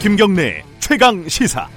[0.00, 1.68] 김경래 최강 시사.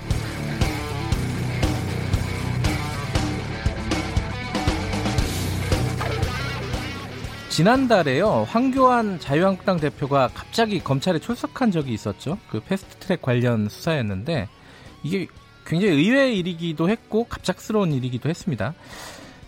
[7.50, 12.38] 지난달에요 황교안 자유한국당 대표가 갑자기 검찰에 출석한 적이 있었죠.
[12.50, 14.48] 그 패스트트랙 관련 수사였는데
[15.04, 15.28] 이게
[15.66, 18.74] 굉장히 의외의 일이기도 했고 갑작스러운 일이기도 했습니다.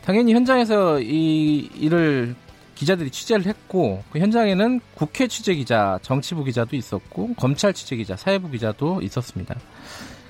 [0.04, 2.36] 당연히 현장에서 이 일을
[2.76, 8.50] 기자들이 취재를 했고 그 현장에는 국회 취재 기자, 정치부 기자도 있었고 검찰 취재 기자, 사회부
[8.52, 9.56] 기자도 있었습니다.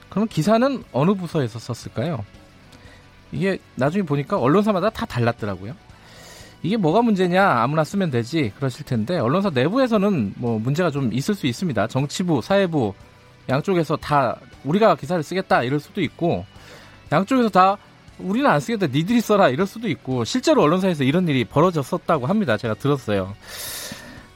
[0.09, 2.23] 그럼 기사는 어느 부서에서 썼을까요?
[3.31, 5.75] 이게 나중에 보니까 언론사마다 다 달랐더라고요.
[6.63, 11.47] 이게 뭐가 문제냐 아무나 쓰면 되지 그러실 텐데 언론사 내부에서는 뭐 문제가 좀 있을 수
[11.47, 11.87] 있습니다.
[11.87, 12.93] 정치부, 사회부
[13.49, 16.45] 양쪽에서 다 우리가 기사를 쓰겠다 이럴 수도 있고
[17.11, 17.77] 양쪽에서 다
[18.19, 22.57] 우리는 안 쓰겠다 니들이 써라 이럴 수도 있고 실제로 언론사에서 이런 일이 벌어졌었다고 합니다.
[22.57, 23.35] 제가 들었어요.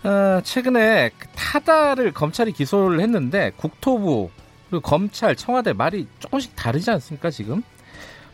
[0.04, 4.30] 어, 최근에 그 타다를 검찰이 기소를 했는데 국토부
[4.70, 7.64] 그리고 검찰 청와대 말이 조금씩 다르지 않습니까 지금?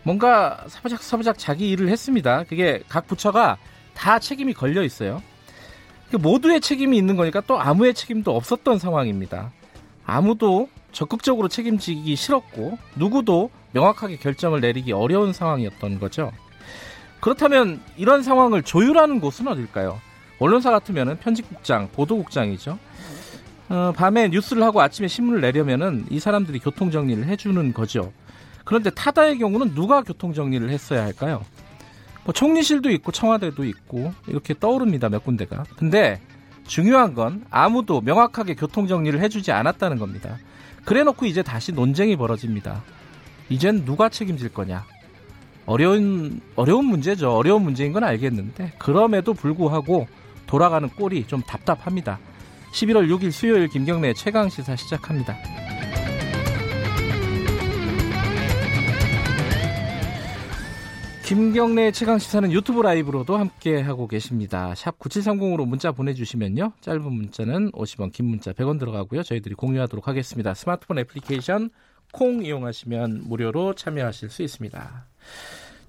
[0.04, 2.44] 뭔가 사부작 사부작 자기 일을 했습니다.
[2.44, 3.58] 그게 각 부처가
[3.96, 5.24] 다 책임이 걸려 있어요.
[6.12, 9.52] 그 모두의 책임이 있는 거니까 또 아무의 책임도 없었던 상황입니다.
[10.06, 16.32] 아무도 적극적으로 책임지기 싫었고 누구도 명확하게 결정을 내리기 어려운 상황이었던 거죠.
[17.20, 20.00] 그렇다면 이런 상황을 조율하는 곳은 어딜까요?
[20.40, 22.80] 언론사 같으면 편집국장, 보도국장이죠.
[23.68, 28.14] 어, 밤에 뉴스를 하고 아침에 신문을 내려면은 이 사람들이 교통 정리를 해주는 거죠.
[28.64, 31.44] 그런데 타다의 경우는 누가 교통 정리를 했어야 할까요?
[32.24, 35.64] 뭐 총리실도 있고 청와대도 있고 이렇게 떠오릅니다 몇 군데가.
[35.78, 36.22] 근데
[36.66, 40.38] 중요한 건 아무도 명확하게 교통 정리를 해주지 않았다는 겁니다.
[40.86, 42.84] 그래놓고 이제 다시 논쟁이 벌어집니다.
[43.50, 44.86] 이젠 누가 책임질 거냐?
[45.66, 47.32] 어려운 어려운 문제죠.
[47.32, 50.08] 어려운 문제인 건 알겠는데 그럼에도 불구하고
[50.48, 52.20] 돌아가는 꼴이 좀 답답합니다.
[52.72, 55.36] 11월 6일 수요일 김경래 최강 시사 시작합니다.
[61.26, 64.76] 김경래 최강 시사는 유튜브 라이브로도 함께 하고 계십니다.
[64.76, 66.74] 샵 9730으로 문자 보내주시면요.
[66.82, 69.24] 짧은 문자는 50원, 긴 문자 100원 들어가고요.
[69.24, 70.54] 저희들이 공유하도록 하겠습니다.
[70.54, 71.72] 스마트폰 애플리케이션
[72.16, 75.06] 콩 이용하시면 무료로 참여하실 수 있습니다.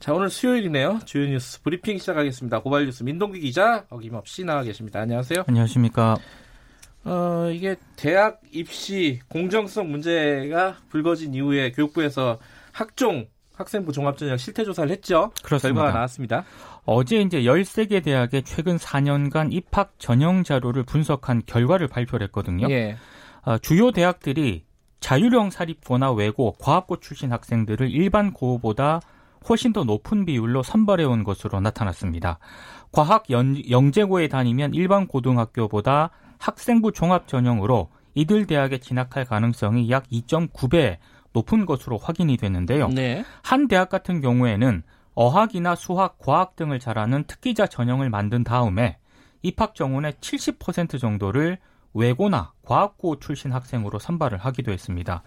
[0.01, 0.99] 자, 오늘 수요일이네요.
[1.05, 2.63] 주요 뉴스 브리핑 시작하겠습니다.
[2.63, 5.01] 고발 뉴스 민동기 기자 어김없이 나와 계십니다.
[5.01, 5.45] 안녕하세요.
[5.47, 6.17] 안녕하십니까.
[7.05, 12.41] 어, 이게 대학 입시 공정성 문제가 불거진 이후에 교육부에서
[12.73, 15.31] 학종 학생부 종합전형 실태조사를 했죠.
[15.45, 15.81] 그렇습니다.
[15.81, 16.45] 결과가 나왔습니다.
[16.85, 22.69] 어제 이제 13개 대학의 최근 4년간 입학 전형 자료를 분석한 결과를 발표를 했거든요.
[22.69, 22.97] 예.
[23.43, 24.66] 어, 주요 대학들이
[25.01, 29.01] 자율형 사립고나 외고, 과학고 출신 학생들을 일반 고보다
[29.49, 32.39] 훨씬 더 높은 비율로 선발해 온 것으로 나타났습니다.
[32.93, 40.99] 과학 연, 영재고에 다니면 일반 고등학교보다 학생부 종합 전형으로 이들 대학에 진학할 가능성이 약 2.9배
[41.33, 42.89] 높은 것으로 확인이 됐는데요.
[42.89, 43.25] 네.
[43.43, 44.83] 한 대학 같은 경우에는
[45.15, 48.99] 어학이나 수학, 과학 등을 잘하는 특기자 전형을 만든 다음에
[49.43, 51.59] 입학 정원의 70% 정도를
[51.97, 55.23] 외고나 과학고 출신 학생으로 선발을 하기도 했습니다.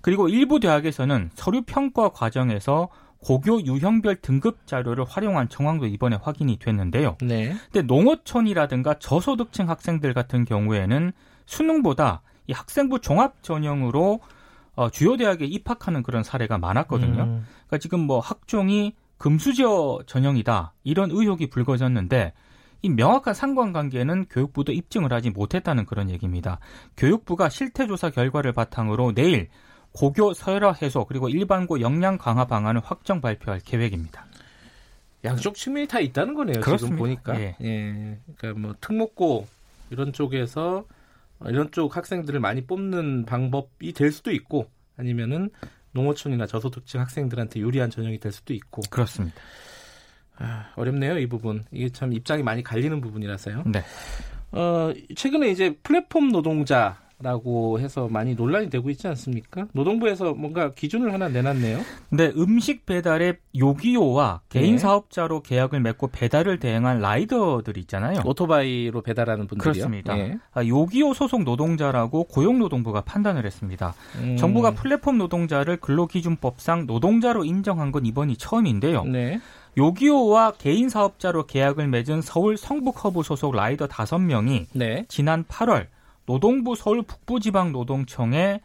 [0.00, 2.88] 그리고 일부 대학에서는 서류 평가 과정에서
[3.18, 7.16] 고교 유형별 등급 자료를 활용한 정황도 이번에 확인이 됐는데요.
[7.22, 7.54] 네.
[7.72, 11.12] 근데 농어촌이라든가 저소득층 학생들 같은 경우에는
[11.46, 14.20] 수능보다 이 학생부 종합 전형으로
[14.76, 17.22] 어, 주요 대학에 입학하는 그런 사례가 많았거든요.
[17.22, 17.46] 음.
[17.66, 22.34] 그러니까 지금 뭐 학종이 금수저 전형이다 이런 의혹이 불거졌는데
[22.86, 26.60] 이 명확한 상관관계는 교육부도 입증을 하지 못했다는 그런 얘기입니다.
[26.96, 29.48] 교육부가 실태조사 결과를 바탕으로 내일
[29.90, 34.24] 고교 서열화 해소 그리고 일반고 역량 강화 방안을 확정 발표할 계획입니다.
[35.24, 36.60] 양쪽 측면이 다 있다는 거네요.
[36.60, 36.86] 그렇습니다.
[36.86, 37.40] 지금 보니까.
[37.40, 37.56] 예.
[37.60, 38.18] 예.
[38.36, 39.48] 그러니까 뭐 특목고
[39.90, 40.84] 이런 쪽에서
[41.44, 45.50] 이런 쪽 학생들을 많이 뽑는 방법이 될 수도 있고 아니면은
[45.90, 49.40] 농어촌이나 저소득층 학생들한테 유리한 전형이 될 수도 있고 그렇습니다.
[50.38, 53.64] 아, 어렵네요 이 부분 이게 참 입장이 많이 갈리는 부분이라서요.
[53.66, 53.82] 네.
[54.52, 59.66] 어 최근에 이제 플랫폼 노동자 라고 해서 많이 논란이 되고 있지 않습니까?
[59.72, 61.80] 노동부에서 뭔가 기준을 하나 내놨네요.
[62.10, 64.78] 근데 음식 배달의 요기요와 개인 네.
[64.78, 68.20] 사업자로 계약을 맺고 배달을 대행한 라이더들 있잖아요.
[68.22, 69.72] 오토바이로 배달하는 분들이요.
[69.72, 70.18] 그렇습니다.
[70.18, 70.36] 예.
[70.52, 73.94] 아, 요기요 소속 노동자라고 고용노동부가 판단을 했습니다.
[74.20, 79.04] 음, 정부가 플랫폼 노동자를 근로기준법상 노동자로 인정한 건 이번이 처음인데요.
[79.04, 79.40] 네.
[79.78, 85.06] 요기요와 개인 사업자로 계약을 맺은 서울 성북허브 소속 라이더 5명이 네.
[85.08, 85.86] 지난 8월
[86.26, 88.60] 노동부 서울 북부지방노동청에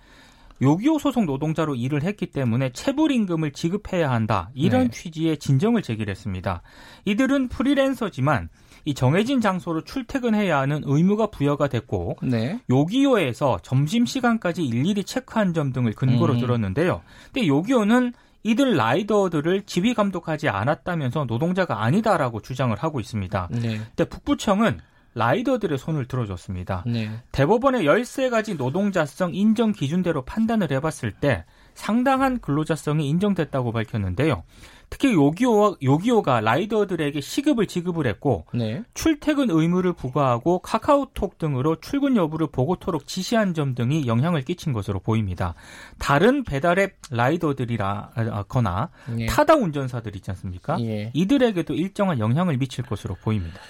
[0.62, 4.52] 요기요 소속 노동자로 일을 했기 때문에 체불 임금을 지급해야 한다.
[4.54, 4.90] 이런 네.
[4.92, 6.62] 취지의 진정을 제기했습니다.
[7.06, 8.50] 이들은 프리랜서지만
[8.86, 12.60] 이 정해진 장소로 출퇴근해야 하는 의무가 부여가 됐고 네.
[12.70, 16.40] 요기요에서 점심 시간까지 일일이 체크한 점 등을 근거로 음.
[16.40, 17.02] 들었는데요.
[17.32, 18.14] 근데 요기요는
[18.44, 23.50] 이들 라이더들을 지휘 감독하지 않았다면서 노동자가 아니다라고 주장을 하고 있습니다.
[23.52, 23.78] 네.
[23.78, 24.80] 근데 북부청은
[25.14, 26.84] 라이더들의 손을 들어줬습니다.
[26.88, 27.12] 네.
[27.32, 34.44] 대법원의 13가지 노동자성 인정 기준대로 판단을 해봤을 때 상당한 근로자성이 인정됐다고 밝혔는데요.
[34.90, 38.84] 특히 요기요, 요기요가 라이더들에게 시급을 지급을 했고 네.
[38.94, 45.56] 출퇴근 의무를 부과하고 카카오톡 등으로 출근 여부를 보고토록 지시한 점 등이 영향을 끼친 것으로 보입니다.
[45.98, 49.26] 다른 배달앱 라이더들이라거나 예.
[49.28, 50.78] 타다 운전사들 있지 않습니까?
[50.82, 51.12] 예.
[51.14, 53.62] 이들에게도 일정한 영향을 미칠 것으로 보입니다.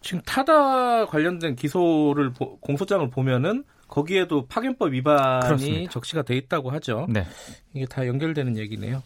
[0.00, 5.90] 지금 타다 관련된 기소를 공소장을 보면은 거기에도 파견법 위반이 그렇습니다.
[5.90, 7.06] 적시가 돼 있다고 하죠.
[7.08, 7.24] 네.
[7.74, 9.02] 이게 다 연결되는 얘기네요.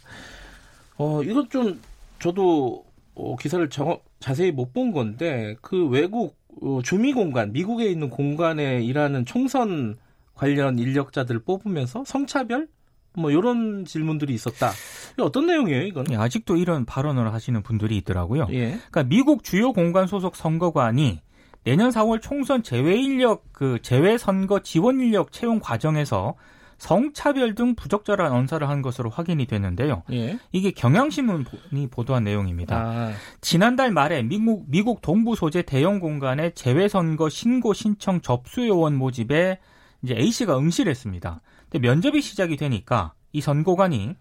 [0.96, 1.80] 어, 이건 좀
[2.20, 8.10] 저도 어, 기사를 정, 자세히 못 본 건데 그 외국 어, 주미 공간, 미국에 있는
[8.10, 9.96] 공간에 일하는 총선
[10.34, 12.68] 관련 인력자들 뽑으면서 성차별
[13.16, 14.72] 뭐 이런 질문들이 있었다.
[15.20, 16.06] 어떤 내용이에요, 이건?
[16.10, 18.48] 예, 아직도 이런 발언을 하시는 분들이 있더라고요.
[18.50, 18.70] 예.
[18.70, 21.20] 그러니까 미국 주요 공간 소속 선거관이
[21.64, 26.34] 내년 4월 총선 제외 인력 그 제외 선거 지원 인력 채용 과정에서
[26.76, 30.02] 성차별 등 부적절한 언사를 한 것으로 확인이 됐는데요.
[30.12, 30.38] 예.
[30.52, 32.76] 이게 경향신문이 보도한 내용입니다.
[32.76, 33.12] 아.
[33.40, 39.58] 지난달 말에 미국 미국 동부 소재 대형 공간의 재외 선거 신고 신청 접수 요원 모집에
[40.04, 41.40] 이제 A 씨가 응시를 했습니다.
[41.70, 44.14] 근데 면접이 시작이 되니까 이 선고관이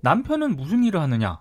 [0.00, 1.40] 남편은 무슨 일을 하느냐,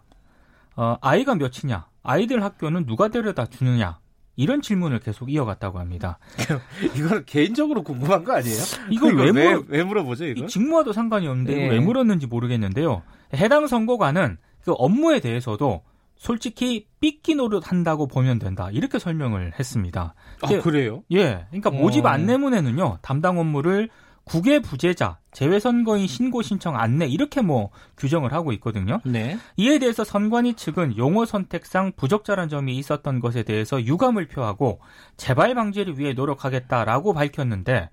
[0.75, 3.99] 어, 아이가 몇이냐, 아이들 학교는 누가 데려다 주느냐,
[4.35, 6.19] 이런 질문을 계속 이어갔다고 합니다.
[6.93, 8.57] 이건 개인적으로 궁금한 거 아니에요?
[8.89, 10.45] 이걸 왜, 물어, 왜, 왜 물어보죠, 이거?
[10.45, 11.69] 직무와도 상관이 없는데 네.
[11.69, 13.01] 왜 물었는지 모르겠는데요.
[13.33, 15.83] 해당 선고관은 그 업무에 대해서도
[16.17, 18.69] 솔직히 삐끼 노릇 한다고 보면 된다.
[18.71, 20.15] 이렇게 설명을 했습니다.
[20.41, 21.03] 아, 그래요?
[21.11, 21.45] 예.
[21.49, 22.09] 그러니까 모집 어.
[22.09, 23.89] 안내문에는요, 담당 업무를
[24.25, 28.99] 국외 부재자, 재외선거인 신고 신청 안내 이렇게 뭐 규정을 하고 있거든요.
[29.05, 29.37] 네.
[29.55, 34.79] 이에 대해서 선관위 측은 용어 선택상 부적절한 점이 있었던 것에 대해서 유감을 표하고
[35.15, 37.89] 재발 방지를 위해 노력하겠다라고 밝혔는데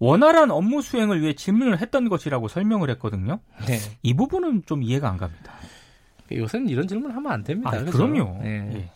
[0.00, 3.38] 원활한 업무 수행을 위해 질문을 했던 것이라고 설명을 했거든요.
[3.66, 3.78] 네.
[4.02, 5.52] 이 부분은 좀 이해가 안 갑니다.
[6.32, 7.70] 요새는 이런 질문 하면 안 됩니다.
[7.72, 8.38] 아, 그럼요.
[8.42, 8.70] 네.
[8.74, 8.88] 예.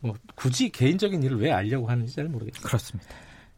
[0.00, 2.62] 뭐 굳이 개인적인 일을 왜 알려고 하는지 잘 모르겠어요.
[2.62, 3.08] 그렇습니다.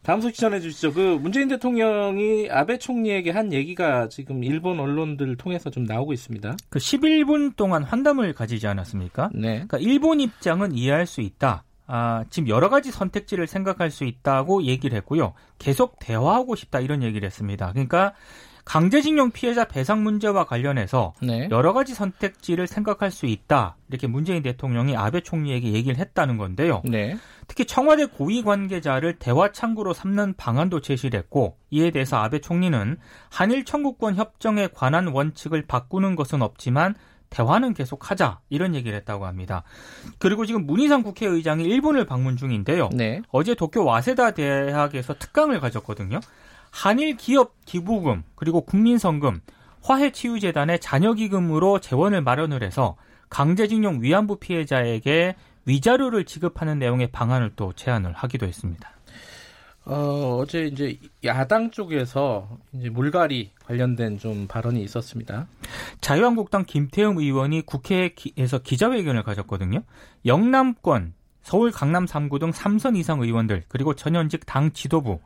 [0.01, 0.93] 다음 소식 전해주시죠.
[0.93, 6.55] 그 문재인 대통령이 아베 총리에게 한 얘기가 지금 일본 언론들 통해서 좀 나오고 있습니다.
[6.69, 9.31] 그 11분 동안 환담을 가지지 않았습니까?
[9.33, 9.65] 네.
[9.67, 11.65] 그러니까 일본 입장은 이해할 수 있다.
[11.87, 15.33] 아, 지금 여러 가지 선택지를 생각할 수 있다고 얘기를 했고요.
[15.59, 17.71] 계속 대화하고 싶다 이런 얘기를 했습니다.
[17.73, 18.13] 그러니까
[18.67, 21.47] 강제징용 피해자 배상 문제와 관련해서 네.
[21.51, 23.77] 여러 가지 선택지를 생각할 수 있다.
[23.87, 26.81] 이렇게 문재인 대통령이 아베 총리에게 얘기를 했다는 건데요.
[26.83, 27.17] 네.
[27.47, 32.97] 특히 청와대 고위 관계자를 대화 창구로 삼는 방안도 제시를 했고 이에 대해서 아베 총리는
[33.29, 36.93] 한일 청구권 협정에 관한 원칙을 바꾸는 것은 없지만
[37.29, 39.63] 대화는 계속하자 이런 얘기를 했다고 합니다.
[40.19, 42.89] 그리고 지금 문희상 국회의장이 일본을 방문 중인데요.
[42.91, 43.21] 네.
[43.31, 46.19] 어제 도쿄 와세다 대학에서 특강을 가졌거든요.
[46.71, 49.41] 한일 기업 기부금 그리고 국민성금
[49.81, 52.95] 화해치유재단의 자녀기금으로 재원을 마련을 해서
[53.29, 55.35] 강제징용 위안부 피해자에게
[55.65, 58.89] 위자료를 지급하는 내용의 방안을 또 제안을 하기도 했습니다.
[59.85, 65.47] 어, 어제 이제 야당 쪽에서 이제 물갈이 관련된 좀 발언이 있었습니다.
[66.01, 69.83] 자유한국당 김태흠 의원이 국회에서 기자회견을 가졌거든요.
[70.25, 75.19] 영남권, 서울 강남 3구 등 3선 이상 의원들 그리고 전현직 당 지도부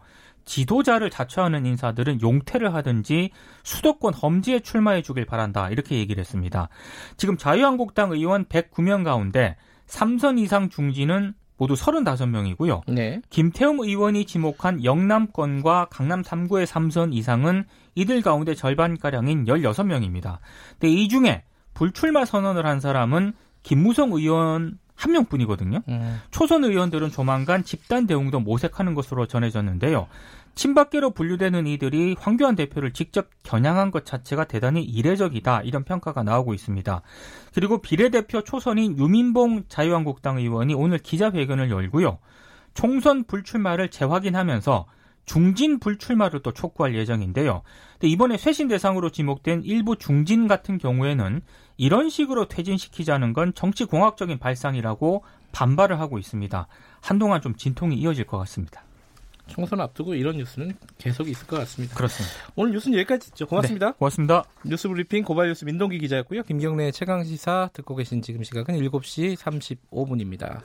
[0.45, 3.31] 지도자를 자처하는 인사들은 용퇴를 하든지
[3.63, 5.69] 수도권 험지에 출마해 주길 바란다.
[5.69, 6.69] 이렇게 얘기를 했습니다.
[7.17, 9.55] 지금 자유한국당 의원 109명 가운데
[9.87, 12.81] 3선 이상 중진은 모두 35명이고요.
[12.87, 13.21] 네.
[13.29, 20.39] 김태웅 의원이 지목한 영남권과 강남 3구의 3선 이상은 이들 가운데 절반가량인 16명입니다.
[20.79, 21.43] 근데 이 중에
[21.75, 25.81] 불출마 선언을 한 사람은 김무성 의원 한 명뿐이거든요.
[25.87, 26.21] 음.
[26.31, 30.07] 초선 의원들은 조만간 집단 대응도 모색하는 것으로 전해졌는데요.
[30.55, 37.01] 친박계로 분류되는 이들이 황교안 대표를 직접 겨냥한 것 자체가 대단히 이례적이다 이런 평가가 나오고 있습니다.
[37.53, 42.19] 그리고 비례대표 초선인 유민봉 자유한국당 의원이 오늘 기자회견을 열고요.
[42.73, 44.85] 총선 불출마를 재확인하면서
[45.25, 47.61] 중진 불출마를 또 촉구할 예정인데요.
[48.01, 51.41] 이번에 쇄신 대상으로 지목된 일부 중진 같은 경우에는
[51.81, 56.67] 이런 식으로 퇴진시키자는 건 정치 공학적인 발상이라고 반발을 하고 있습니다.
[57.01, 58.83] 한동안 좀 진통이 이어질 것 같습니다.
[59.47, 61.95] 총선 앞두고 이런 뉴스는 계속 있을 것 같습니다.
[61.95, 62.35] 그렇습니다.
[62.55, 63.47] 오늘 뉴스는 여기까지 듣죠.
[63.47, 63.87] 고맙습니다.
[63.87, 64.43] 네, 고맙습니다.
[64.63, 66.43] 뉴스 브리핑 고발뉴스 민동기 기자였고요.
[66.43, 70.61] 김경래 최강 시사 듣고 계신 지금 시각은 7시 35분입니다.